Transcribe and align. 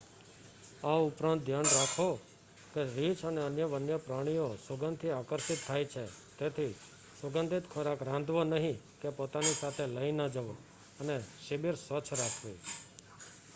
આ 0.83 0.99
ઉપરાંત 1.01 1.41
ધ્યાન 1.43 1.69
રાખો 1.69 2.07
કે 2.73 2.81
રીછ 2.89 3.21
અને 3.25 3.41
અન્ય 3.43 3.65
વન્યપ્રાણીઓ 3.73 4.47
સુગંધથી 4.59 5.13
આકર્ષિત 5.13 5.61
થાય 5.63 5.87
છે 5.87 6.03
તેથી 6.39 6.73
સુગંધિત 7.15 7.65
ખોરાક 7.67 7.99
રાંધવો 8.03 8.41
નહી 8.45 8.77
કે 9.01 9.09
પોતાની 9.17 9.55
સાથે 9.55 9.85
લઈ 9.89 10.11
ન 10.13 10.21
જવો 10.29 10.53
અને 10.99 11.15
શિબિર 11.43 11.75
સ્વચ્છ 11.77 12.11
રાખવી 12.13 12.59